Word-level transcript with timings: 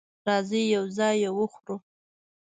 راځئ 0.27 0.63
یو 0.75 0.85
ځای 0.97 1.15
یی 1.23 1.29
وخورو 1.37 1.75